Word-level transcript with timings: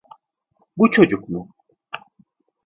Bu 0.77 0.91
çocuk 0.91 1.29
mu? 1.29 1.53